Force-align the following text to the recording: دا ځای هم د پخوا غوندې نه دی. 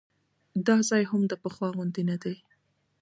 دا 0.67 0.77
ځای 0.89 1.03
هم 1.11 1.21
د 1.27 1.33
پخوا 1.43 1.67
غوندې 1.75 2.03
نه 2.09 2.17
دی. 2.23 2.35